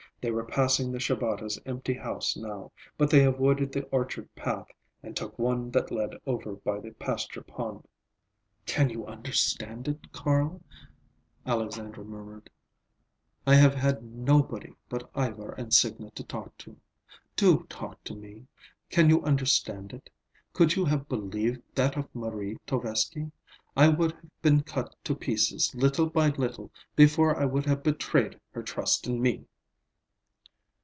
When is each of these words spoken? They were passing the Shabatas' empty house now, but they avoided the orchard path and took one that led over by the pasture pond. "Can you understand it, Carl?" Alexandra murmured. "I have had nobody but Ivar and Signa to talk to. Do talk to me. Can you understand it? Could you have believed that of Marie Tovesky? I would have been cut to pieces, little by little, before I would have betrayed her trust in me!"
They 0.21 0.29
were 0.29 0.45
passing 0.45 0.91
the 0.91 0.99
Shabatas' 0.99 1.57
empty 1.65 1.95
house 1.95 2.37
now, 2.37 2.71
but 2.95 3.09
they 3.09 3.25
avoided 3.25 3.71
the 3.71 3.85
orchard 3.85 4.29
path 4.35 4.67
and 5.01 5.15
took 5.17 5.39
one 5.39 5.71
that 5.71 5.89
led 5.89 6.11
over 6.27 6.53
by 6.57 6.79
the 6.79 6.91
pasture 6.91 7.41
pond. 7.41 7.87
"Can 8.67 8.91
you 8.91 9.03
understand 9.07 9.87
it, 9.87 10.11
Carl?" 10.11 10.61
Alexandra 11.47 12.03
murmured. 12.05 12.51
"I 13.47 13.55
have 13.55 13.73
had 13.73 14.03
nobody 14.03 14.73
but 14.89 15.09
Ivar 15.15 15.53
and 15.53 15.73
Signa 15.73 16.11
to 16.11 16.23
talk 16.23 16.55
to. 16.59 16.77
Do 17.35 17.65
talk 17.67 18.03
to 18.03 18.13
me. 18.13 18.45
Can 18.91 19.09
you 19.09 19.23
understand 19.23 19.91
it? 19.91 20.11
Could 20.53 20.75
you 20.75 20.85
have 20.85 21.09
believed 21.09 21.63
that 21.73 21.97
of 21.97 22.13
Marie 22.13 22.59
Tovesky? 22.67 23.31
I 23.75 23.87
would 23.87 24.11
have 24.11 24.41
been 24.43 24.61
cut 24.61 24.93
to 25.03 25.15
pieces, 25.15 25.73
little 25.73 26.05
by 26.11 26.27
little, 26.29 26.69
before 26.95 27.35
I 27.39 27.45
would 27.45 27.65
have 27.65 27.81
betrayed 27.81 28.39
her 28.51 28.61
trust 28.61 29.07
in 29.07 29.19
me!" 29.19 29.45